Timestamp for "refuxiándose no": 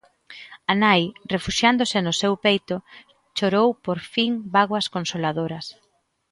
1.33-2.13